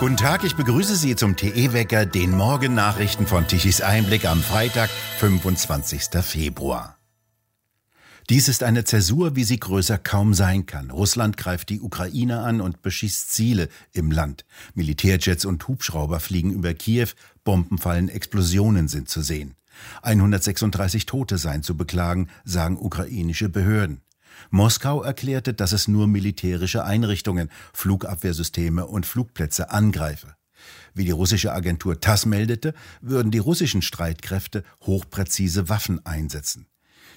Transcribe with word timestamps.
Guten 0.00 0.16
Tag, 0.16 0.44
ich 0.44 0.56
begrüße 0.56 0.96
Sie 0.96 1.14
zum 1.14 1.36
TE-Wecker, 1.36 2.06
den 2.06 2.30
Morgennachrichten 2.30 3.26
von 3.26 3.46
Tichys 3.46 3.82
Einblick 3.82 4.24
am 4.24 4.40
Freitag, 4.40 4.88
25. 5.18 6.22
Februar. 6.22 6.96
Dies 8.30 8.48
ist 8.48 8.62
eine 8.62 8.84
Zäsur, 8.84 9.36
wie 9.36 9.44
sie 9.44 9.58
größer 9.58 9.98
kaum 9.98 10.34
sein 10.34 10.64
kann. 10.64 10.90
Russland 10.90 11.36
greift 11.36 11.68
die 11.68 11.80
Ukraine 11.80 12.40
an 12.40 12.60
und 12.60 12.80
beschießt 12.80 13.32
Ziele 13.32 13.68
im 13.92 14.10
Land. 14.10 14.46
Militärjets 14.72 15.44
und 15.44 15.68
Hubschrauber 15.68 16.20
fliegen 16.20 16.52
über 16.52 16.72
Kiew, 16.72 17.08
Bomben 17.44 17.76
fallen, 17.76 18.08
Explosionen 18.08 18.88
sind 18.88 19.08
zu 19.08 19.20
sehen. 19.20 19.56
136 20.02 21.06
Tote 21.06 21.38
seien 21.38 21.62
zu 21.62 21.76
beklagen, 21.76 22.28
sagen 22.44 22.78
ukrainische 22.78 23.48
Behörden. 23.48 24.00
Moskau 24.50 25.02
erklärte, 25.02 25.54
dass 25.54 25.72
es 25.72 25.88
nur 25.88 26.06
militärische 26.06 26.84
Einrichtungen, 26.84 27.50
Flugabwehrsysteme 27.72 28.86
und 28.86 29.06
Flugplätze 29.06 29.70
angreife. 29.70 30.34
Wie 30.94 31.04
die 31.04 31.10
russische 31.10 31.52
Agentur 31.52 32.00
TASS 32.00 32.26
meldete, 32.26 32.74
würden 33.00 33.30
die 33.30 33.38
russischen 33.38 33.82
Streitkräfte 33.82 34.64
hochpräzise 34.82 35.68
Waffen 35.68 36.04
einsetzen. 36.04 36.66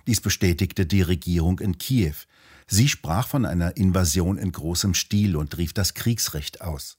Dies 0.08 0.22
bestätigte 0.22 0.86
die 0.86 1.02
Regierung 1.02 1.60
in 1.60 1.78
Kiew. 1.78 2.16
Sie 2.68 2.90
sprach 2.90 3.28
von 3.28 3.46
einer 3.46 3.78
Invasion 3.78 4.38
in 4.38 4.52
großem 4.52 4.94
Stil 4.94 5.36
und 5.36 5.58
rief 5.58 5.74
das 5.74 5.94
Kriegsrecht 5.94 6.62
aus. 6.62 6.98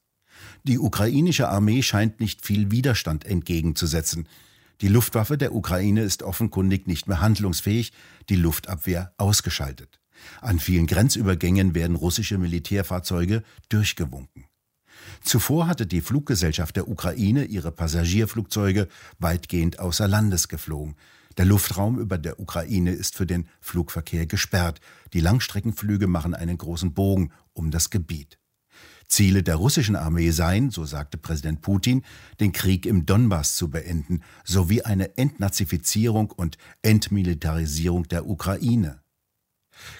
Die 0.64 0.78
ukrainische 0.78 1.48
Armee 1.48 1.82
scheint 1.82 2.20
nicht 2.20 2.44
viel 2.44 2.70
Widerstand 2.70 3.24
entgegenzusetzen. 3.24 4.28
Die 4.80 4.88
Luftwaffe 4.88 5.38
der 5.38 5.54
Ukraine 5.54 6.02
ist 6.02 6.22
offenkundig 6.22 6.86
nicht 6.86 7.06
mehr 7.06 7.20
handlungsfähig, 7.20 7.92
die 8.28 8.36
Luftabwehr 8.36 9.14
ausgeschaltet. 9.16 10.00
An 10.40 10.58
vielen 10.58 10.86
Grenzübergängen 10.86 11.74
werden 11.74 11.96
russische 11.96 12.38
Militärfahrzeuge 12.38 13.42
durchgewunken. 13.68 14.44
Zuvor 15.22 15.66
hatte 15.66 15.86
die 15.86 16.00
Fluggesellschaft 16.00 16.76
der 16.76 16.88
Ukraine 16.88 17.44
ihre 17.44 17.72
Passagierflugzeuge 17.72 18.88
weitgehend 19.18 19.78
außer 19.78 20.08
Landes 20.08 20.48
geflogen. 20.48 20.96
Der 21.36 21.44
Luftraum 21.44 21.98
über 21.98 22.16
der 22.16 22.38
Ukraine 22.38 22.92
ist 22.92 23.16
für 23.16 23.26
den 23.26 23.48
Flugverkehr 23.60 24.26
gesperrt. 24.26 24.80
Die 25.12 25.20
Langstreckenflüge 25.20 26.06
machen 26.06 26.34
einen 26.34 26.58
großen 26.58 26.94
Bogen 26.94 27.32
um 27.52 27.70
das 27.70 27.90
Gebiet. 27.90 28.38
Ziele 29.08 29.42
der 29.42 29.56
russischen 29.56 29.96
Armee 29.96 30.30
seien, 30.30 30.70
so 30.70 30.84
sagte 30.84 31.18
Präsident 31.18 31.60
Putin, 31.60 32.02
den 32.40 32.52
Krieg 32.52 32.86
im 32.86 33.06
Donbass 33.06 33.54
zu 33.54 33.68
beenden, 33.68 34.22
sowie 34.44 34.82
eine 34.82 35.16
Entnazifizierung 35.18 36.30
und 36.30 36.56
Entmilitarisierung 36.82 38.04
der 38.08 38.26
Ukraine. 38.26 39.03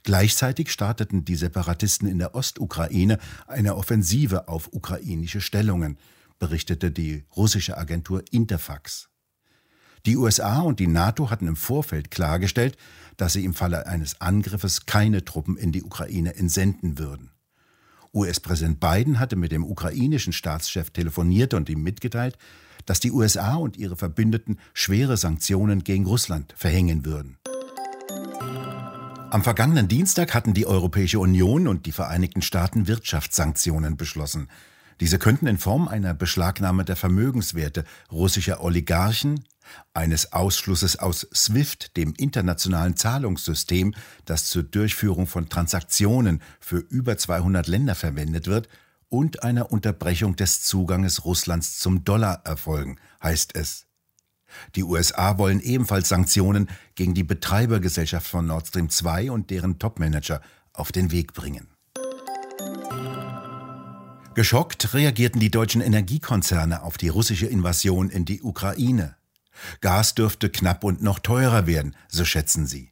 Gleichzeitig 0.03 0.70
starteten 0.70 1.25
die 1.25 1.36
Separatisten 1.36 2.08
in 2.08 2.19
der 2.19 2.34
Ostukraine 2.34 3.19
eine 3.47 3.77
Offensive 3.77 4.48
auf 4.48 4.72
ukrainische 4.72 5.41
Stellungen, 5.41 5.98
berichtete 6.39 6.91
die 6.91 7.25
russische 7.36 7.78
Agentur 7.78 8.22
Interfax. 8.31 9.08
Die 10.06 10.16
USA 10.16 10.61
und 10.61 10.81
die 10.81 10.86
NATO 10.86 11.31
hatten 11.31 11.48
im 11.48 11.56
Vorfeld 11.56 12.11
klargestellt, 12.11 12.77
dass 13.16 13.33
sie 13.33 13.44
im 13.44 13.55
Falle 13.55 13.86
eines 13.86 14.20
Angriffes 14.20 14.84
keine 14.84 15.25
Truppen 15.25 15.56
in 15.56 15.72
die 15.72 15.83
Ukraine 15.83 16.36
entsenden 16.36 16.98
würden. 16.98 17.31
US-Präsident 18.12 18.81
Biden 18.81 19.19
hatte 19.19 19.36
mit 19.36 19.50
dem 19.50 19.64
ukrainischen 19.64 20.33
Staatschef 20.33 20.91
telefoniert 20.91 21.55
und 21.55 21.69
ihm 21.69 21.83
mitgeteilt, 21.83 22.38
dass 22.86 23.00
die 23.00 23.11
USA 23.11 23.56
und 23.56 23.77
ihre 23.77 23.97
Verbündeten 23.97 24.59
schwere 24.72 25.16
Sanktionen 25.16 25.83
gegen 25.84 26.06
Russland 26.06 26.53
verhängen 26.56 27.05
würden. 27.05 27.38
Am 29.34 29.42
vergangenen 29.42 29.88
Dienstag 29.88 30.32
hatten 30.32 30.54
die 30.54 30.64
Europäische 30.64 31.18
Union 31.18 31.66
und 31.66 31.86
die 31.86 31.90
Vereinigten 31.90 32.40
Staaten 32.40 32.86
Wirtschaftssanktionen 32.86 33.96
beschlossen. 33.96 34.48
Diese 35.00 35.18
könnten 35.18 35.48
in 35.48 35.58
Form 35.58 35.88
einer 35.88 36.14
Beschlagnahme 36.14 36.84
der 36.84 36.94
Vermögenswerte 36.94 37.82
russischer 38.12 38.62
Oligarchen, 38.62 39.42
eines 39.92 40.32
Ausschlusses 40.32 41.00
aus 41.00 41.26
SWIFT, 41.34 41.97
dem 41.97 42.14
internationalen 42.16 42.97
Zahlungssystem, 42.97 43.97
das 44.25 44.47
zur 44.47 44.62
Durchführung 44.62 45.26
von 45.26 45.48
Transaktionen 45.48 46.41
für 46.60 46.78
über 46.78 47.19
200 47.19 47.66
Länder 47.66 47.97
verwendet 47.97 48.47
wird, 48.47 48.69
und 49.09 49.42
einer 49.42 49.72
Unterbrechung 49.72 50.36
des 50.36 50.62
Zuganges 50.62 51.25
Russlands 51.25 51.80
zum 51.80 52.04
Dollar 52.04 52.42
erfolgen, 52.44 53.00
heißt 53.20 53.56
es. 53.56 53.86
Die 54.77 54.82
USA 54.82 55.38
wollen 55.38 55.60
ebenfalls 55.60 56.09
Sanktionen 56.09 56.69
gegen 56.94 57.15
die 57.15 57.25
Betreibergesellschaft 57.25 58.27
von 58.27 58.47
Nord 58.47 58.69
Stream 58.69 58.88
2 58.88 59.31
und 59.31 59.50
deren 59.50 59.78
Topmanager 59.78 60.41
auf 60.72 60.93
den 60.93 61.10
Weg 61.10 61.32
bringen. 61.32 61.69
Geschockt 64.34 64.94
reagierten 64.94 65.41
die 65.41 65.50
deutschen 65.50 65.81
Energiekonzerne 65.81 66.83
auf 66.83 66.99
die 66.99 67.09
russische 67.09 67.47
Invasion 67.47 68.10
in 68.10 68.25
die 68.25 68.43
Ukraine. 68.43 69.16
Gas 69.81 70.16
dürfte 70.16 70.50
knapp 70.50 70.83
und 70.83 71.03
noch 71.03 71.21
teurer 71.21 71.69
werden, 71.69 71.94
so 72.09 72.25
schätzen 72.25 72.66
sie. 72.66 72.91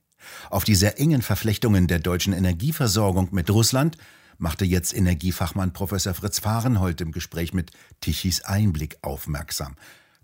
Auf 0.50 0.62
die 0.62 0.76
sehr 0.76 1.00
engen 1.00 1.20
Verflechtungen 1.20 1.88
der 1.88 1.98
deutschen 1.98 2.32
Energieversorgung 2.32 3.28
mit 3.32 3.50
Russland 3.50 3.96
machte 4.38 4.64
jetzt 4.64 4.94
Energiefachmann 4.94 5.72
Professor 5.72 6.14
Fritz 6.14 6.38
Fahrenhold 6.38 7.00
im 7.00 7.10
Gespräch 7.10 7.52
mit 7.52 7.72
Tichys 8.00 8.42
Einblick 8.42 8.98
aufmerksam. 9.02 9.74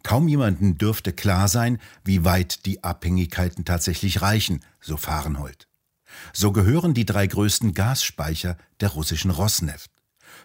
Kaum 0.08 0.26
jemanden 0.26 0.78
dürfte 0.78 1.12
klar 1.12 1.48
sein, 1.48 1.78
wie 2.02 2.24
weit 2.24 2.64
die 2.64 2.82
Abhängigkeiten 2.82 3.66
tatsächlich 3.66 4.22
reichen, 4.22 4.60
so 4.80 4.96
Fahrenhold. 4.96 5.68
So 6.32 6.50
gehören 6.50 6.94
die 6.94 7.04
drei 7.04 7.26
größten 7.26 7.74
Gasspeicher 7.74 8.56
der 8.80 8.88
russischen 8.88 9.30
Rosneft. 9.30 9.90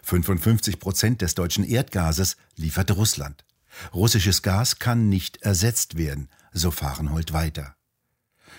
55 0.02 0.78
Prozent 0.78 1.22
des 1.22 1.34
deutschen 1.34 1.64
Erdgases 1.64 2.36
liefert 2.56 2.90
Russland. 2.90 3.46
Russisches 3.94 4.42
Gas 4.42 4.80
kann 4.80 5.08
nicht 5.08 5.40
ersetzt 5.40 5.96
werden, 5.96 6.28
so 6.52 6.70
Fahrenhold 6.70 7.32
weiter. 7.32 7.74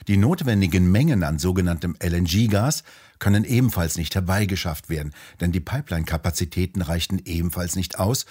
Die 0.08 0.18
notwendigen 0.18 0.92
Mengen 0.92 1.22
an 1.22 1.38
sogenanntem 1.38 1.96
LNG-Gas 2.02 2.84
können 3.20 3.44
ebenfalls 3.44 3.96
nicht 3.96 4.16
herbeigeschafft 4.16 4.90
werden, 4.90 5.14
denn 5.40 5.52
die 5.52 5.60
Pipeline-Kapazitäten 5.60 6.82
reichten 6.82 7.22
ebenfalls 7.26 7.76
nicht 7.76 8.00
aus, 8.00 8.26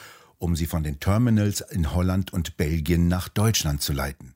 um 0.44 0.54
sie 0.54 0.66
von 0.66 0.84
den 0.84 1.00
Terminals 1.00 1.62
in 1.62 1.94
Holland 1.94 2.32
und 2.32 2.58
Belgien 2.58 3.08
nach 3.08 3.28
Deutschland 3.28 3.80
zu 3.82 3.94
leiten. 3.94 4.34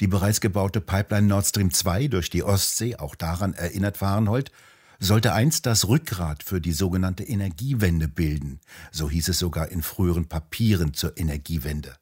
Die 0.00 0.06
bereits 0.06 0.40
gebaute 0.40 0.80
Pipeline 0.80 1.26
Nord 1.26 1.46
Stream 1.46 1.70
2 1.70 2.08
durch 2.08 2.30
die 2.30 2.42
Ostsee, 2.42 2.96
auch 2.96 3.14
daran 3.14 3.52
erinnert 3.52 3.98
Fahrenhold, 3.98 4.50
sollte 4.98 5.34
einst 5.34 5.66
das 5.66 5.88
Rückgrat 5.88 6.42
für 6.42 6.62
die 6.62 6.72
sogenannte 6.72 7.22
Energiewende 7.22 8.08
bilden, 8.08 8.60
so 8.90 9.10
hieß 9.10 9.28
es 9.28 9.38
sogar 9.38 9.68
in 9.68 9.82
früheren 9.82 10.26
Papieren 10.26 10.94
zur 10.94 11.18
Energiewende. 11.18 11.94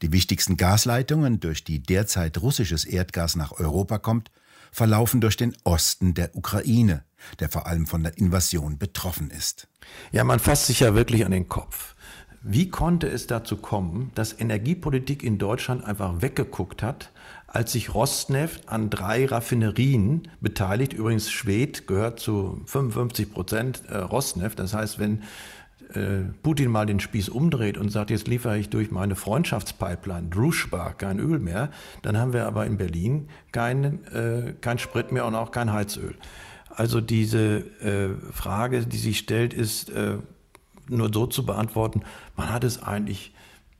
Die 0.00 0.12
wichtigsten 0.12 0.56
Gasleitungen, 0.56 1.40
durch 1.40 1.64
die 1.64 1.82
derzeit 1.82 2.40
russisches 2.40 2.84
Erdgas 2.84 3.34
nach 3.34 3.50
Europa 3.50 3.98
kommt, 3.98 4.30
verlaufen 4.70 5.20
durch 5.20 5.36
den 5.36 5.56
Osten 5.64 6.14
der 6.14 6.36
Ukraine, 6.36 7.04
der 7.40 7.48
vor 7.48 7.66
allem 7.66 7.88
von 7.88 8.04
der 8.04 8.16
Invasion 8.16 8.78
betroffen 8.78 9.30
ist. 9.30 9.66
Ja, 10.12 10.22
man 10.22 10.38
fasst 10.38 10.66
sich 10.66 10.80
ja 10.80 10.94
wirklich 10.94 11.24
an 11.24 11.32
den 11.32 11.48
Kopf. 11.48 11.93
Wie 12.46 12.68
konnte 12.68 13.08
es 13.08 13.26
dazu 13.26 13.56
kommen, 13.56 14.10
dass 14.14 14.38
Energiepolitik 14.38 15.22
in 15.22 15.38
Deutschland 15.38 15.82
einfach 15.82 16.20
weggeguckt 16.20 16.82
hat, 16.82 17.10
als 17.46 17.72
sich 17.72 17.94
Rosneft 17.94 18.68
an 18.68 18.90
drei 18.90 19.24
Raffinerien 19.24 20.28
beteiligt? 20.42 20.92
Übrigens, 20.92 21.30
Schwed 21.30 21.86
gehört 21.86 22.20
zu 22.20 22.60
55 22.66 23.32
Prozent 23.32 23.82
äh, 23.88 23.96
Rosneft. 23.96 24.58
Das 24.58 24.74
heißt, 24.74 24.98
wenn 24.98 25.22
äh, 25.94 26.24
Putin 26.42 26.70
mal 26.70 26.84
den 26.84 27.00
Spieß 27.00 27.30
umdreht 27.30 27.78
und 27.78 27.88
sagt, 27.88 28.10
jetzt 28.10 28.28
liefere 28.28 28.58
ich 28.58 28.68
durch 28.68 28.90
meine 28.90 29.16
Freundschaftspipeline 29.16 30.28
Druschba 30.28 30.92
kein 30.92 31.20
Öl 31.20 31.38
mehr, 31.38 31.70
dann 32.02 32.18
haben 32.18 32.34
wir 32.34 32.44
aber 32.44 32.66
in 32.66 32.76
Berlin 32.76 33.28
kein, 33.52 34.04
äh, 34.12 34.52
kein 34.60 34.76
Sprit 34.76 35.12
mehr 35.12 35.24
und 35.24 35.34
auch 35.34 35.50
kein 35.50 35.72
Heizöl. 35.72 36.14
Also 36.68 37.00
diese 37.00 37.64
Frage, 38.32 38.84
die 38.84 38.96
sich 38.96 39.18
stellt, 39.18 39.54
ist, 39.54 39.92
nur 40.88 41.12
so 41.12 41.26
zu 41.26 41.44
beantworten, 41.46 42.02
man 42.36 42.52
hat 42.52 42.64
es 42.64 42.82
eigentlich 42.82 43.32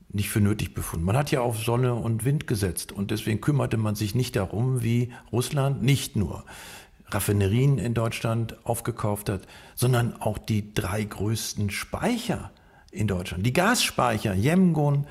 nicht 0.09 0.29
für 0.29 0.39
nötig 0.39 0.73
befunden. 0.73 1.05
Man 1.05 1.17
hat 1.17 1.31
ja 1.31 1.41
auf 1.41 1.59
Sonne 1.59 1.93
und 1.93 2.23
Wind 2.23 2.47
gesetzt 2.47 2.91
und 2.91 3.11
deswegen 3.11 3.41
kümmerte 3.41 3.77
man 3.77 3.95
sich 3.95 4.15
nicht 4.15 4.35
darum, 4.35 4.81
wie 4.81 5.11
Russland 5.31 5.83
nicht 5.83 6.15
nur 6.15 6.45
Raffinerien 7.07 7.77
in 7.77 7.93
Deutschland 7.93 8.55
aufgekauft 8.65 9.29
hat, 9.29 9.41
sondern 9.75 10.19
auch 10.19 10.37
die 10.37 10.73
drei 10.73 11.03
größten 11.03 11.69
Speicher 11.69 12.51
in 12.91 13.07
Deutschland. 13.07 13.45
Die 13.45 13.53
Gasspeicher, 13.53 14.33
Jemgon 14.33 15.05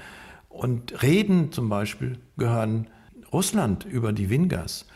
und 0.49 1.03
Reden 1.03 1.53
zum 1.53 1.69
Beispiel, 1.69 2.19
gehören 2.37 2.89
Russland 3.33 3.85
über 3.85 4.13
die 4.13 4.31
Wingas. 4.31 4.87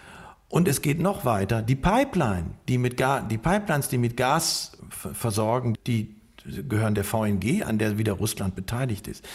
Und 0.49 0.67
es 0.67 0.81
geht 0.81 1.01
noch 1.01 1.25
weiter. 1.25 1.61
Die 1.61 1.77
Pipeline, 1.77 2.53
die 2.69 2.79
mit 2.79 2.99
die 2.99 3.39
Pipelines, 3.39 3.89
die 3.89 3.99
mit 3.99 4.17
Gas 4.17 4.79
versorgen, 4.89 5.77
die 5.87 6.18
gehören 6.69 6.95
der 6.95 7.05
VNG, 7.05 7.63
an 7.65 7.79
der 7.79 7.99
wieder 7.99 8.15
Russland 8.15 8.55
beteiligt 8.55 9.09
ist. 9.09 9.27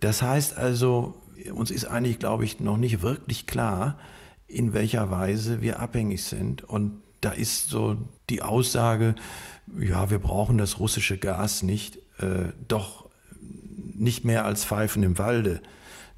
Das 0.00 0.22
heißt 0.22 0.56
also, 0.56 1.14
uns 1.52 1.70
ist 1.70 1.86
eigentlich, 1.86 2.18
glaube 2.18 2.44
ich, 2.44 2.60
noch 2.60 2.76
nicht 2.76 3.02
wirklich 3.02 3.46
klar, 3.46 3.98
in 4.46 4.72
welcher 4.72 5.10
Weise 5.10 5.60
wir 5.60 5.80
abhängig 5.80 6.24
sind. 6.24 6.64
Und 6.64 7.02
da 7.20 7.30
ist 7.30 7.68
so 7.68 7.96
die 8.30 8.42
Aussage, 8.42 9.14
ja, 9.78 10.10
wir 10.10 10.18
brauchen 10.18 10.58
das 10.58 10.78
russische 10.78 11.18
Gas 11.18 11.62
nicht, 11.62 11.96
äh, 12.18 12.52
doch 12.66 13.08
nicht 13.94 14.24
mehr 14.24 14.44
als 14.44 14.64
Pfeifen 14.64 15.02
im 15.02 15.18
Walde. 15.18 15.60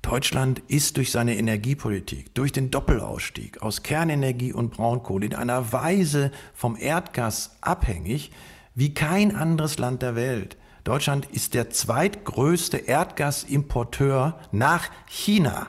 Deutschland 0.02 0.60
ist 0.68 0.96
durch 0.96 1.10
seine 1.10 1.36
Energiepolitik, 1.36 2.34
durch 2.34 2.52
den 2.52 2.70
Doppelausstieg 2.70 3.60
aus 3.60 3.82
Kernenergie 3.82 4.52
und 4.52 4.70
Braunkohle 4.70 5.26
in 5.26 5.34
einer 5.34 5.72
Weise 5.72 6.30
vom 6.54 6.76
Erdgas 6.76 7.56
abhängig 7.60 8.30
wie 8.74 8.94
kein 8.94 9.34
anderes 9.34 9.78
Land 9.78 10.02
der 10.02 10.14
Welt. 10.14 10.56
Deutschland 10.84 11.26
ist 11.26 11.54
der 11.54 11.70
zweitgrößte 11.70 12.78
Erdgasimporteur 12.78 14.38
nach 14.52 14.88
China. 15.06 15.68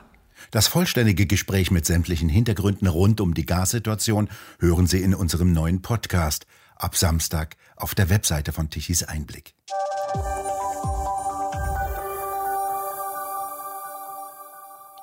Das 0.50 0.68
vollständige 0.68 1.26
Gespräch 1.26 1.70
mit 1.70 1.86
sämtlichen 1.86 2.28
Hintergründen 2.28 2.88
rund 2.88 3.20
um 3.20 3.34
die 3.34 3.46
Gassituation 3.46 4.28
hören 4.58 4.86
Sie 4.86 5.00
in 5.00 5.14
unserem 5.14 5.52
neuen 5.52 5.82
Podcast 5.82 6.46
ab 6.76 6.96
Samstag 6.96 7.56
auf 7.76 7.94
der 7.94 8.10
Webseite 8.10 8.52
von 8.52 8.70
Tichys 8.70 9.02
Einblick. 9.02 9.54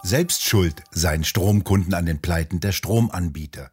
Selbst 0.01 0.44
schuld 0.44 0.81
seien 0.92 1.25
Stromkunden 1.25 1.94
an 1.94 2.06
den 2.06 2.22
Pleiten 2.22 2.62
der 2.62 2.72
Stromanbieter. 2.72 3.72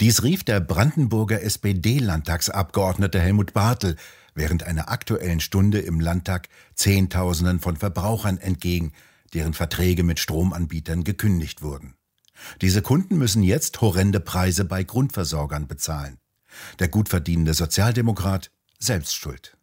Dies 0.00 0.24
rief 0.24 0.42
der 0.42 0.60
Brandenburger 0.60 1.40
SPD-Landtagsabgeordnete 1.42 3.20
Helmut 3.20 3.52
Bartel 3.52 3.96
während 4.34 4.64
einer 4.64 4.90
aktuellen 4.90 5.40
Stunde 5.40 5.78
im 5.78 6.00
Landtag 6.00 6.48
Zehntausenden 6.74 7.60
von 7.60 7.76
Verbrauchern 7.76 8.38
entgegen, 8.38 8.92
deren 9.34 9.54
Verträge 9.54 10.02
mit 10.02 10.18
Stromanbietern 10.18 11.04
gekündigt 11.04 11.62
wurden. 11.62 11.94
Diese 12.60 12.82
Kunden 12.82 13.16
müssen 13.16 13.42
jetzt 13.42 13.80
horrende 13.80 14.20
Preise 14.20 14.64
bei 14.64 14.82
Grundversorgern 14.82 15.68
bezahlen. 15.68 16.18
Der 16.80 16.88
gut 16.88 17.08
verdienende 17.08 17.54
Sozialdemokrat 17.54 18.50
selbst 18.80 19.14
schuld. 19.14 19.56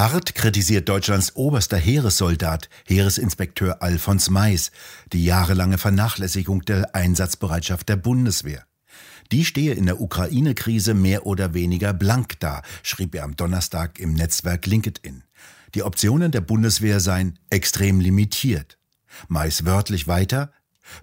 Hart 0.00 0.34
kritisiert 0.34 0.88
Deutschlands 0.88 1.36
oberster 1.36 1.76
Heeressoldat, 1.76 2.70
Heeresinspekteur 2.86 3.82
Alfons 3.82 4.30
Mais, 4.30 4.70
die 5.12 5.26
jahrelange 5.26 5.76
Vernachlässigung 5.76 6.64
der 6.64 6.94
Einsatzbereitschaft 6.94 7.86
der 7.86 7.96
Bundeswehr. 7.96 8.64
Die 9.30 9.44
stehe 9.44 9.74
in 9.74 9.84
der 9.84 10.00
Ukraine-Krise 10.00 10.94
mehr 10.94 11.26
oder 11.26 11.52
weniger 11.52 11.92
blank 11.92 12.40
da, 12.40 12.62
schrieb 12.82 13.14
er 13.14 13.24
am 13.24 13.36
Donnerstag 13.36 13.98
im 13.98 14.14
Netzwerk 14.14 14.64
LinkedIn. 14.64 15.22
Die 15.74 15.82
Optionen 15.82 16.32
der 16.32 16.40
Bundeswehr 16.40 16.98
seien 17.00 17.38
extrem 17.50 18.00
limitiert. 18.00 18.78
Mais 19.28 19.66
wörtlich 19.66 20.08
weiter, 20.08 20.50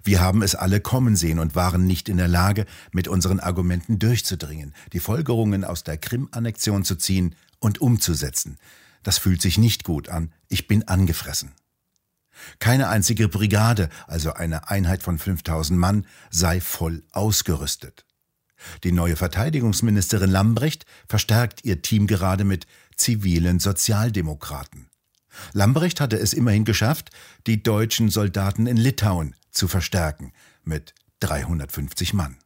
wir 0.02 0.20
haben 0.20 0.42
es 0.42 0.56
alle 0.56 0.80
kommen 0.80 1.14
sehen 1.14 1.38
und 1.38 1.54
waren 1.54 1.86
nicht 1.86 2.08
in 2.08 2.16
der 2.16 2.26
Lage, 2.26 2.66
mit 2.90 3.06
unseren 3.06 3.38
Argumenten 3.38 4.00
durchzudringen, 4.00 4.74
die 4.92 4.98
Folgerungen 4.98 5.62
aus 5.62 5.84
der 5.84 5.98
Krim-Annexion 5.98 6.82
zu 6.82 6.96
ziehen 6.96 7.36
und 7.60 7.80
umzusetzen. 7.80 8.58
Das 9.02 9.18
fühlt 9.18 9.42
sich 9.42 9.58
nicht 9.58 9.84
gut 9.84 10.08
an. 10.08 10.32
Ich 10.48 10.66
bin 10.66 10.86
angefressen. 10.88 11.52
Keine 12.58 12.88
einzige 12.88 13.28
Brigade, 13.28 13.88
also 14.06 14.32
eine 14.32 14.68
Einheit 14.68 15.02
von 15.02 15.18
5000 15.18 15.78
Mann, 15.78 16.06
sei 16.30 16.60
voll 16.60 17.02
ausgerüstet. 17.10 18.04
Die 18.84 18.92
neue 18.92 19.16
Verteidigungsministerin 19.16 20.30
Lambrecht 20.30 20.84
verstärkt 21.08 21.64
ihr 21.64 21.82
Team 21.82 22.06
gerade 22.06 22.44
mit 22.44 22.66
zivilen 22.96 23.60
Sozialdemokraten. 23.60 24.88
Lambrecht 25.52 26.00
hatte 26.00 26.18
es 26.18 26.32
immerhin 26.32 26.64
geschafft, 26.64 27.10
die 27.46 27.62
deutschen 27.62 28.08
Soldaten 28.08 28.66
in 28.66 28.76
Litauen 28.76 29.36
zu 29.50 29.68
verstärken 29.68 30.32
mit 30.64 30.94
350 31.20 32.14
Mann. 32.14 32.36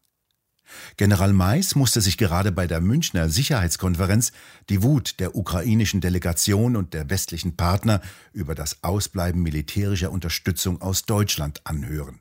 General 0.97 1.33
Mais 1.33 1.75
musste 1.75 2.01
sich 2.01 2.19
gerade 2.19 2.53
bei 2.53 2.67
der 2.67 2.81
Münchner 2.81 3.29
Sicherheitskonferenz 3.29 4.33
die 4.69 4.83
Wut 4.83 5.21
der 5.21 5.37
ukrainischen 5.37 6.01
Delegation 6.01 6.77
und 6.77 6.95
der 6.95 7.11
westlichen 7.11 7.57
Partner 7.57 8.01
über 8.33 8.55
das 8.55 8.83
Ausbleiben 8.83 9.43
militärischer 9.43 10.11
Unterstützung 10.11 10.81
aus 10.81 11.05
Deutschland 11.05 11.61
anhören. 11.65 12.21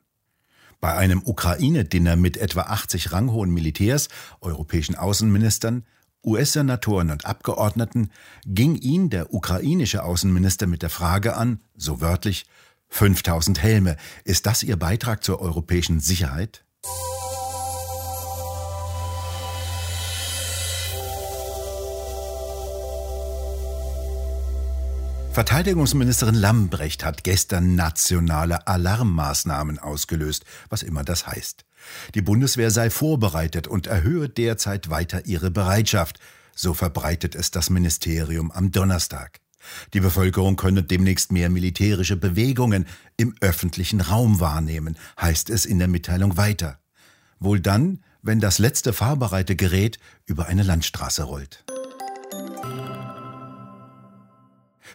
Bei 0.80 0.96
einem 0.96 1.22
Ukraine-Dinner 1.24 2.16
mit 2.16 2.38
etwa 2.38 2.62
80 2.62 3.12
ranghohen 3.12 3.52
Militärs, 3.52 4.10
europäischen 4.42 4.96
Außenministern, 4.96 5.86
US-Senatoren 6.24 7.12
und 7.12 7.26
Abgeordneten 7.26 8.10
ging 8.46 8.76
ihn 8.76 9.10
der 9.10 9.34
ukrainische 9.34 10.04
Außenminister 10.04 10.68
mit 10.68 10.82
der 10.82 10.90
Frage 10.90 11.36
an, 11.36 11.62
so 11.76 12.02
wörtlich, 12.02 12.46
5000 12.90 13.62
Helme, 13.62 13.96
ist 14.26 14.46
das 14.46 14.64
Ihr 14.64 14.78
Beitrag 14.78 15.24
zur 15.24 15.40
europäischen 15.40 16.00
Sicherheit? 16.00 16.66
Verteidigungsministerin 25.34 26.36
Lambrecht 26.36 27.06
hat 27.06 27.24
gestern 27.24 27.76
nationale 27.76 28.68
Alarmmaßnahmen 28.68 29.80
ausgelöst, 29.80 30.44
was 30.68 30.84
immer 30.84 31.06
das 31.06 31.26
heißt. 31.26 31.64
Die 32.16 32.22
Bundeswehr 32.22 32.70
sei 32.70 32.90
vorbereitet 32.90 33.66
und 33.66 33.88
erhöhe 33.88 34.28
derzeit 34.28 34.90
weiter 34.90 35.26
ihre 35.26 35.50
Bereitschaft, 35.50 36.20
so 36.54 36.74
verbreitet 36.74 37.36
es 37.36 37.50
das 37.50 37.70
Ministerium 37.70 38.52
am 38.52 38.72
Donnerstag. 38.72 39.40
Die 39.94 40.02
Bevölkerung 40.02 40.58
könne 40.58 40.84
demnächst 40.84 41.32
mehr 41.32 41.50
militärische 41.50 42.18
Bewegungen 42.18 42.86
im 43.16 43.34
öffentlichen 43.40 44.02
Raum 44.02 44.42
wahrnehmen, 44.42 44.98
heißt 45.20 45.50
es 45.50 45.66
in 45.66 45.80
der 45.80 45.88
Mitteilung 45.88 46.36
weiter. 46.36 46.80
Wohl 47.40 47.62
dann, 47.62 48.04
wenn 48.22 48.42
das 48.42 48.60
letzte 48.60 48.92
fahrbereite 48.92 49.56
Gerät 49.56 49.98
über 50.26 50.48
eine 50.48 50.64
Landstraße 50.64 51.24
rollt. 51.24 51.64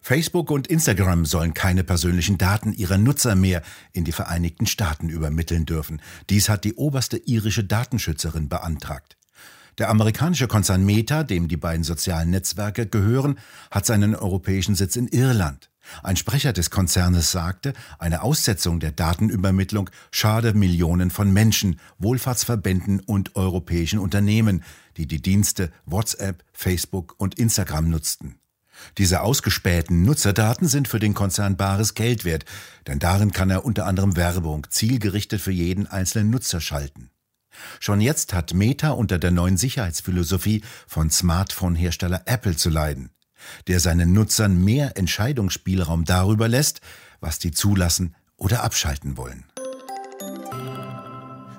Facebook 0.02 0.50
und 0.50 0.66
Instagram 0.66 1.26
sollen 1.26 1.54
keine 1.54 1.84
persönlichen 1.84 2.38
Daten 2.38 2.72
ihrer 2.72 2.98
Nutzer 2.98 3.34
mehr 3.34 3.62
in 3.92 4.04
die 4.04 4.12
Vereinigten 4.12 4.66
Staaten 4.66 5.08
übermitteln 5.08 5.66
dürfen. 5.66 6.00
Dies 6.30 6.48
hat 6.48 6.64
die 6.64 6.74
oberste 6.74 7.16
irische 7.16 7.64
Datenschützerin 7.64 8.48
beantragt. 8.48 9.16
Der 9.78 9.90
amerikanische 9.90 10.48
Konzern 10.48 10.86
Meta, 10.86 11.22
dem 11.22 11.48
die 11.48 11.58
beiden 11.58 11.84
sozialen 11.84 12.30
Netzwerke 12.30 12.86
gehören, 12.86 13.38
hat 13.70 13.84
seinen 13.84 14.14
europäischen 14.14 14.74
Sitz 14.74 14.96
in 14.96 15.06
Irland. 15.08 15.70
Ein 16.02 16.16
Sprecher 16.16 16.52
des 16.52 16.70
Konzernes 16.70 17.30
sagte, 17.30 17.74
eine 17.98 18.22
Aussetzung 18.22 18.80
der 18.80 18.92
Datenübermittlung 18.92 19.90
schade 20.10 20.54
Millionen 20.54 21.10
von 21.10 21.32
Menschen, 21.32 21.78
Wohlfahrtsverbänden 21.98 23.00
und 23.00 23.36
europäischen 23.36 23.98
Unternehmen, 23.98 24.64
die 24.96 25.06
die 25.06 25.20
Dienste 25.20 25.70
WhatsApp, 25.84 26.42
Facebook 26.52 27.14
und 27.18 27.38
Instagram 27.38 27.90
nutzten. 27.90 28.40
Diese 28.98 29.20
ausgespähten 29.20 30.02
Nutzerdaten 30.02 30.68
sind 30.68 30.88
für 30.88 30.98
den 30.98 31.14
Konzern 31.14 31.56
bares 31.56 31.94
Geld 31.94 32.24
wert, 32.24 32.44
denn 32.86 32.98
darin 32.98 33.32
kann 33.32 33.50
er 33.50 33.64
unter 33.64 33.86
anderem 33.86 34.16
Werbung 34.16 34.66
zielgerichtet 34.70 35.40
für 35.40 35.52
jeden 35.52 35.86
einzelnen 35.86 36.30
Nutzer 36.30 36.60
schalten. 36.60 37.10
Schon 37.80 38.00
jetzt 38.00 38.34
hat 38.34 38.54
Meta 38.54 38.90
unter 38.90 39.18
der 39.18 39.30
neuen 39.30 39.56
Sicherheitsphilosophie 39.56 40.62
von 40.86 41.10
Smartphone-Hersteller 41.10 42.22
Apple 42.26 42.56
zu 42.56 42.70
leiden, 42.70 43.10
der 43.66 43.80
seinen 43.80 44.12
Nutzern 44.12 44.62
mehr 44.62 44.96
Entscheidungsspielraum 44.96 46.04
darüber 46.04 46.48
lässt, 46.48 46.80
was 47.20 47.38
die 47.38 47.52
zulassen 47.52 48.14
oder 48.36 48.62
abschalten 48.62 49.16
wollen. 49.16 49.44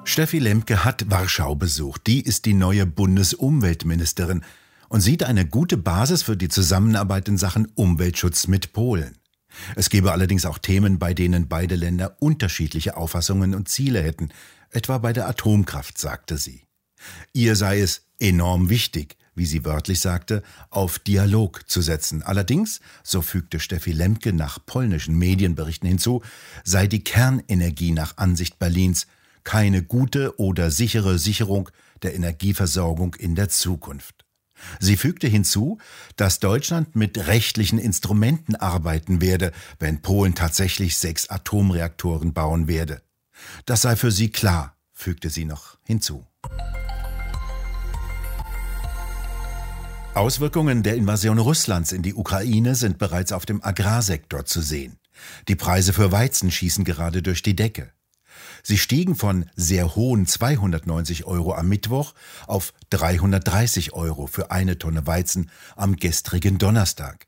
Steffi 0.03 0.39
Lemke 0.39 0.85
hat 0.85 1.09
Warschau 1.11 1.55
besucht. 1.55 2.07
Die 2.07 2.21
ist 2.21 2.45
die 2.45 2.53
neue 2.53 2.85
Bundesumweltministerin 2.85 4.43
und 4.89 5.01
sieht 5.01 5.23
eine 5.23 5.45
gute 5.45 5.77
Basis 5.77 6.23
für 6.23 6.37
die 6.37 6.49
Zusammenarbeit 6.49 7.27
in 7.27 7.37
Sachen 7.37 7.67
Umweltschutz 7.75 8.47
mit 8.47 8.73
Polen. 8.73 9.17
Es 9.75 9.89
gebe 9.89 10.11
allerdings 10.11 10.45
auch 10.45 10.57
Themen, 10.57 10.99
bei 10.99 11.13
denen 11.13 11.47
beide 11.47 11.75
Länder 11.75 12.17
unterschiedliche 12.19 12.97
Auffassungen 12.97 13.55
und 13.55 13.69
Ziele 13.69 14.01
hätten, 14.01 14.29
etwa 14.71 14.97
bei 14.97 15.13
der 15.13 15.27
Atomkraft, 15.27 15.97
sagte 15.97 16.37
sie. 16.37 16.63
Ihr 17.33 17.55
sei 17.55 17.79
es 17.79 18.03
enorm 18.19 18.69
wichtig, 18.69 19.17
wie 19.35 19.45
sie 19.45 19.63
wörtlich 19.63 19.99
sagte, 19.99 20.41
auf 20.69 20.99
Dialog 20.99 21.69
zu 21.69 21.81
setzen. 21.81 22.23
Allerdings, 22.23 22.81
so 23.03 23.21
fügte 23.21 23.59
Steffi 23.59 23.91
Lemke 23.91 24.33
nach 24.33 24.59
polnischen 24.65 25.17
Medienberichten 25.17 25.87
hinzu, 25.87 26.23
sei 26.63 26.87
die 26.87 27.03
Kernenergie 27.03 27.91
nach 27.91 28.17
Ansicht 28.17 28.57
Berlins 28.59 29.07
keine 29.43 29.83
gute 29.83 30.39
oder 30.39 30.71
sichere 30.71 31.19
Sicherung 31.19 31.69
der 32.01 32.15
Energieversorgung 32.15 33.15
in 33.15 33.35
der 33.35 33.49
Zukunft. 33.49 34.26
Sie 34.79 34.97
fügte 34.97 35.27
hinzu, 35.27 35.77
dass 36.15 36.39
Deutschland 36.39 36.95
mit 36.95 37.27
rechtlichen 37.27 37.79
Instrumenten 37.79 38.55
arbeiten 38.55 39.21
werde, 39.21 39.51
wenn 39.79 40.01
Polen 40.01 40.35
tatsächlich 40.35 40.97
sechs 40.97 41.29
Atomreaktoren 41.29 42.33
bauen 42.33 42.67
werde. 42.67 43.01
Das 43.65 43.81
sei 43.81 43.95
für 43.95 44.11
sie 44.11 44.29
klar, 44.29 44.75
fügte 44.93 45.29
sie 45.29 45.45
noch 45.45 45.77
hinzu. 45.83 46.25
Auswirkungen 50.13 50.81
der 50.81 50.95
Invasion 50.95 51.37
Russlands 51.37 51.91
in 51.91 52.01
die 52.01 52.15
Ukraine 52.15 52.73
sind 52.73 52.97
bereits 52.97 53.31
auf 53.31 53.45
dem 53.45 53.63
Agrarsektor 53.63 54.45
zu 54.45 54.61
sehen. 54.61 54.97
Die 55.47 55.55
Preise 55.55 55.93
für 55.93 56.11
Weizen 56.11 56.49
schießen 56.49 56.85
gerade 56.85 57.21
durch 57.21 57.43
die 57.43 57.55
Decke. 57.55 57.91
Sie 58.67 58.77
stiegen 58.77 59.15
von 59.15 59.45
sehr 59.55 59.95
hohen 59.95 60.27
290 60.27 61.23
Euro 61.23 61.53
am 61.53 61.69
Mittwoch 61.69 62.13
auf 62.47 62.73
330 62.89 63.93
Euro 63.93 64.27
für 64.27 64.51
eine 64.51 64.77
Tonne 64.77 65.07
Weizen 65.07 65.49
am 65.77 65.95
gestrigen 65.95 66.57
Donnerstag. 66.57 67.27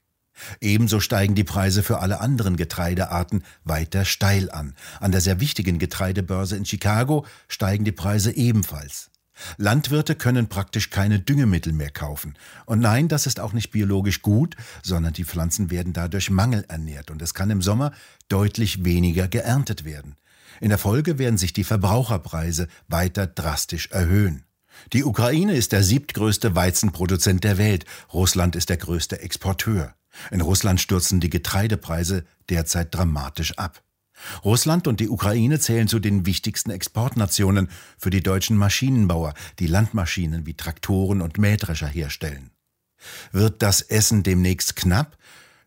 Ebenso 0.59 0.99
steigen 0.99 1.35
die 1.35 1.45
Preise 1.45 1.81
für 1.81 1.99
alle 1.99 2.19
anderen 2.19 2.57
Getreidearten 2.57 3.45
weiter 3.63 4.03
steil 4.03 4.51
an. 4.51 4.75
An 4.99 5.13
der 5.13 5.21
sehr 5.21 5.39
wichtigen 5.39 5.79
Getreidebörse 5.79 6.57
in 6.57 6.65
Chicago 6.65 7.25
steigen 7.47 7.85
die 7.85 7.93
Preise 7.93 8.35
ebenfalls. 8.35 9.09
Landwirte 9.55 10.15
können 10.15 10.49
praktisch 10.49 10.89
keine 10.89 11.21
Düngemittel 11.21 11.71
mehr 11.71 11.91
kaufen. 11.91 12.37
Und 12.65 12.81
nein, 12.81 13.07
das 13.07 13.27
ist 13.27 13.39
auch 13.39 13.53
nicht 13.53 13.71
biologisch 13.71 14.21
gut, 14.21 14.57
sondern 14.83 15.13
die 15.13 15.23
Pflanzen 15.23 15.71
werden 15.71 15.93
dadurch 15.93 16.31
mangelernährt 16.31 17.09
und 17.09 17.21
es 17.21 17.33
kann 17.33 17.49
im 17.49 17.61
Sommer 17.61 17.93
deutlich 18.27 18.83
weniger 18.83 19.29
geerntet 19.29 19.85
werden. 19.85 20.17
In 20.61 20.69
der 20.69 20.77
Folge 20.77 21.17
werden 21.17 21.37
sich 21.37 21.53
die 21.53 21.63
Verbraucherpreise 21.63 22.67
weiter 22.87 23.27
drastisch 23.27 23.87
erhöhen. 23.91 24.45
Die 24.93 25.03
Ukraine 25.03 25.55
ist 25.55 25.71
der 25.71 25.83
siebtgrößte 25.83 26.55
Weizenproduzent 26.55 27.43
der 27.43 27.57
Welt, 27.57 27.85
Russland 28.13 28.55
ist 28.55 28.69
der 28.69 28.77
größte 28.77 29.21
Exporteur. 29.21 29.93
In 30.31 30.41
Russland 30.41 30.81
stürzen 30.81 31.19
die 31.19 31.29
Getreidepreise 31.29 32.25
derzeit 32.49 32.93
dramatisch 32.93 33.57
ab. 33.57 33.83
Russland 34.43 34.87
und 34.87 34.99
die 34.99 35.09
Ukraine 35.09 35.59
zählen 35.59 35.87
zu 35.87 35.99
den 35.99 36.25
wichtigsten 36.25 36.71
Exportnationen 36.71 37.69
für 37.97 38.09
die 38.09 38.21
deutschen 38.21 38.57
Maschinenbauer, 38.57 39.33
die 39.59 39.67
Landmaschinen 39.67 40.45
wie 40.45 40.55
Traktoren 40.55 41.21
und 41.21 41.37
Mähdrescher 41.37 41.87
herstellen. 41.87 42.51
Wird 43.31 43.61
das 43.61 43.81
Essen 43.81 44.23
demnächst 44.23 44.75
knapp? 44.75 45.17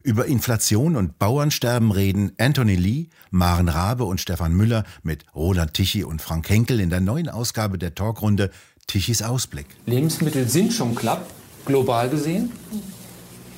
Über 0.05 0.27
Inflation 0.27 0.97
und 0.97 1.21
Bauernsterben 1.21 1.93
reden 1.93 2.33
Anthony 2.37 2.75
Lee, 2.75 3.07
Maren 3.31 3.69
Rabe 3.69 4.05
und 4.05 4.21
Stefan 4.21 4.53
Müller 4.53 4.83
mit 5.05 5.25
Roland 5.33 5.75
Tichy 5.75 6.03
und 6.03 6.21
Frank 6.21 6.49
Henkel 6.49 6.81
in 6.81 6.91
der 6.91 7.01
neuen 7.01 7.29
Ausgabe 7.29 7.79
der 7.79 7.95
Talkrunde 7.95 8.51
Tichys 8.89 9.23
Ausblick. 9.23 9.67
Lebensmittel 9.87 10.49
sind 10.49 10.73
schon 10.73 10.97
klapp, 10.97 11.27
global 11.67 12.09
gesehen. 12.09 12.51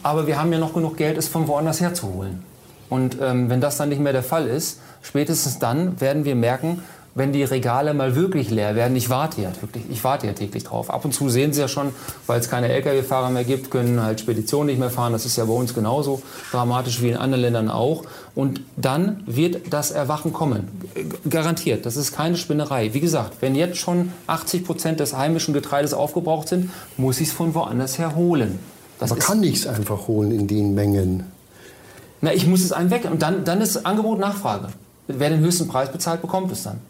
Aber 0.02 0.26
wir 0.26 0.38
haben 0.38 0.52
ja 0.52 0.58
noch 0.58 0.74
genug 0.74 0.98
Geld, 0.98 1.16
es 1.16 1.28
von 1.28 1.48
woanders 1.48 1.80
herzuholen. 1.80 2.42
Und 2.90 3.16
ähm, 3.22 3.48
wenn 3.48 3.62
das 3.62 3.78
dann 3.78 3.88
nicht 3.88 4.02
mehr 4.02 4.12
der 4.12 4.22
Fall 4.22 4.46
ist, 4.46 4.80
spätestens 5.00 5.58
dann 5.58 5.98
werden 6.02 6.26
wir 6.26 6.34
merken, 6.34 6.82
wenn 7.14 7.32
die 7.32 7.44
Regale 7.44 7.94
mal 7.94 8.16
wirklich 8.16 8.50
leer 8.50 8.74
werden, 8.74 8.96
ich 8.96 9.08
warte 9.08 9.40
ja 9.40 9.52
wirklich, 9.60 9.84
ich 9.88 10.02
warte 10.02 10.26
ja 10.26 10.32
täglich 10.32 10.64
drauf. 10.64 10.90
Ab 10.90 11.04
und 11.04 11.12
zu 11.12 11.28
sehen 11.28 11.52
Sie 11.52 11.60
ja 11.60 11.68
schon, 11.68 11.92
weil 12.26 12.40
es 12.40 12.50
keine 12.50 12.68
Lkw-Fahrer 12.68 13.30
mehr 13.30 13.44
gibt, 13.44 13.70
können 13.70 14.02
halt 14.02 14.20
Speditionen 14.20 14.66
nicht 14.66 14.80
mehr 14.80 14.90
fahren. 14.90 15.12
Das 15.12 15.24
ist 15.24 15.36
ja 15.36 15.44
bei 15.44 15.52
uns 15.52 15.74
genauso 15.74 16.22
dramatisch 16.50 17.02
wie 17.02 17.10
in 17.10 17.16
anderen 17.16 17.42
Ländern 17.42 17.70
auch. 17.70 18.02
Und 18.34 18.62
dann 18.76 19.22
wird 19.26 19.72
das 19.72 19.92
Erwachen 19.92 20.32
kommen. 20.32 20.68
Garantiert. 21.28 21.86
Das 21.86 21.96
ist 21.96 22.12
keine 22.12 22.36
Spinnerei. 22.36 22.94
Wie 22.94 23.00
gesagt, 23.00 23.36
wenn 23.40 23.54
jetzt 23.54 23.78
schon 23.78 24.12
80 24.26 24.64
Prozent 24.64 25.00
des 25.00 25.16
heimischen 25.16 25.54
Getreides 25.54 25.94
aufgebraucht 25.94 26.48
sind, 26.48 26.70
muss 26.96 27.20
ich 27.20 27.28
es 27.28 27.34
von 27.34 27.54
woanders 27.54 27.98
her 27.98 28.16
holen. 28.16 28.58
Das 28.98 29.10
Man 29.10 29.18
kann 29.20 29.40
nichts 29.40 29.66
einfach 29.66 30.08
holen 30.08 30.32
in 30.32 30.48
den 30.48 30.74
Mengen. 30.74 31.24
Na, 32.20 32.32
ich 32.32 32.46
muss 32.46 32.64
es 32.64 32.72
einem 32.72 32.90
weg. 32.90 33.08
Und 33.08 33.22
dann, 33.22 33.44
dann 33.44 33.60
ist 33.60 33.86
Angebot 33.86 34.18
Nachfrage. 34.18 34.68
Wer 35.06 35.30
den 35.30 35.40
höchsten 35.40 35.68
Preis 35.68 35.92
bezahlt, 35.92 36.20
bekommt 36.22 36.50
es 36.50 36.64
dann. 36.64 36.80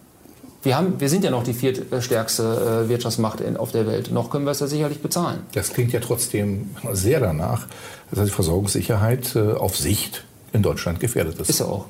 Wir, 0.64 0.78
haben, 0.78 0.99
wir 0.99 1.11
sind 1.11 1.23
ja 1.23 1.30
noch 1.30 1.44
die 1.44 1.52
viertstärkste 1.52 2.85
äh, 2.87 2.88
Wirtschaftsmacht 2.88 3.42
in, 3.42 3.59
auf 3.59 3.71
der 3.71 3.87
Welt. 3.87 4.11
Noch 4.11 4.30
können 4.30 4.47
wir 4.47 4.52
es 4.52 4.61
ja 4.61 4.66
sicherlich 4.66 5.02
bezahlen. 5.02 5.40
Das 5.52 5.75
klingt 5.75 5.92
ja 5.92 6.00
trotzdem 6.00 6.71
sehr 6.92 7.21
danach, 7.21 7.66
dass 8.11 8.25
die 8.25 8.30
Versorgungssicherheit 8.30 9.37
äh, 9.37 9.52
auf 9.52 9.76
Sicht 9.76 10.25
in 10.54 10.62
Deutschland 10.62 11.00
gefährdet 11.00 11.38
ist. 11.38 11.50
Ist 11.50 11.61
ja 11.61 11.66
auch. 11.66 11.87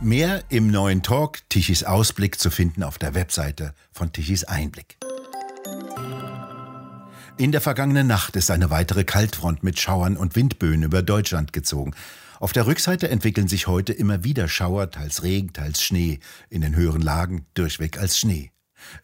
Mehr 0.00 0.42
im 0.48 0.70
neuen 0.70 1.02
Talk 1.02 1.38
Tichys 1.50 1.84
Ausblick 1.84 2.40
zu 2.40 2.50
finden 2.50 2.82
auf 2.82 2.96
der 2.96 3.14
Webseite 3.14 3.74
von 3.92 4.10
Tichys 4.10 4.44
Einblick. 4.44 4.96
In 7.36 7.52
der 7.52 7.60
vergangenen 7.60 8.06
Nacht 8.06 8.36
ist 8.36 8.50
eine 8.50 8.70
weitere 8.70 9.04
Kaltfront 9.04 9.62
mit 9.62 9.78
Schauern 9.78 10.16
und 10.16 10.34
Windböen 10.34 10.82
über 10.82 11.02
Deutschland 11.02 11.52
gezogen. 11.52 11.92
Auf 12.42 12.52
der 12.52 12.66
Rückseite 12.66 13.08
entwickeln 13.08 13.46
sich 13.46 13.68
heute 13.68 13.92
immer 13.92 14.24
wieder 14.24 14.48
Schauer, 14.48 14.90
teils 14.90 15.22
Regen, 15.22 15.52
teils 15.52 15.80
Schnee, 15.80 16.18
in 16.50 16.62
den 16.62 16.74
höheren 16.74 17.00
Lagen 17.00 17.46
durchweg 17.54 18.00
als 18.00 18.18
Schnee. 18.18 18.50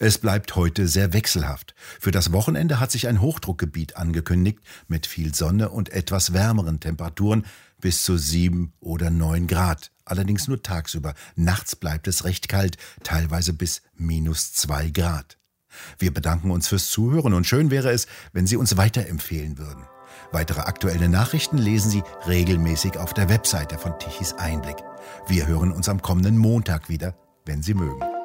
Es 0.00 0.18
bleibt 0.18 0.56
heute 0.56 0.88
sehr 0.88 1.12
wechselhaft. 1.12 1.76
Für 2.00 2.10
das 2.10 2.32
Wochenende 2.32 2.80
hat 2.80 2.90
sich 2.90 3.06
ein 3.06 3.20
Hochdruckgebiet 3.20 3.96
angekündigt 3.96 4.58
mit 4.88 5.06
viel 5.06 5.36
Sonne 5.36 5.68
und 5.68 5.90
etwas 5.90 6.32
wärmeren 6.32 6.80
Temperaturen 6.80 7.46
bis 7.80 8.02
zu 8.02 8.16
sieben 8.16 8.72
oder 8.80 9.08
neun 9.08 9.46
Grad. 9.46 9.92
Allerdings 10.04 10.48
nur 10.48 10.60
tagsüber. 10.60 11.14
Nachts 11.36 11.76
bleibt 11.76 12.08
es 12.08 12.24
recht 12.24 12.48
kalt, 12.48 12.76
teilweise 13.04 13.52
bis 13.52 13.82
minus 13.94 14.52
zwei 14.52 14.90
Grad. 14.90 15.38
Wir 16.00 16.12
bedanken 16.12 16.50
uns 16.50 16.66
fürs 16.66 16.90
Zuhören 16.90 17.34
und 17.34 17.46
schön 17.46 17.70
wäre 17.70 17.92
es, 17.92 18.08
wenn 18.32 18.48
Sie 18.48 18.56
uns 18.56 18.76
weiterempfehlen 18.76 19.58
würden. 19.58 19.84
Weitere 20.32 20.60
aktuelle 20.60 21.08
Nachrichten 21.08 21.58
lesen 21.58 21.90
Sie 21.90 22.02
regelmäßig 22.26 22.98
auf 22.98 23.14
der 23.14 23.28
Webseite 23.28 23.78
von 23.78 23.98
Tichys 23.98 24.34
Einblick. 24.34 24.76
Wir 25.26 25.46
hören 25.46 25.72
uns 25.72 25.88
am 25.88 26.02
kommenden 26.02 26.38
Montag 26.38 26.88
wieder, 26.88 27.14
wenn 27.44 27.62
Sie 27.62 27.74
mögen. 27.74 28.17